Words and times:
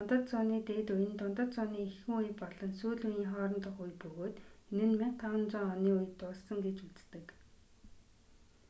дундад 0.01 0.25
зууны 0.29 0.57
дээд 0.67 0.87
үе 0.93 1.05
нь 1.09 1.17
дундад 1.19 1.49
зууны 1.55 1.77
эхэн 1.89 2.11
үе 2.19 2.31
болон 2.41 2.71
сүүл 2.79 3.01
үеийн 3.07 3.29
хоорондох 3.31 3.75
үе 3.83 3.91
бөгөөд 4.01 4.35
энэ 4.73 4.87
нь 4.89 4.99
1500 5.01 5.73
оны 5.73 5.89
үед 5.97 6.11
дууссан 6.19 6.57
гэж 6.65 6.77
үздэг 6.87 7.25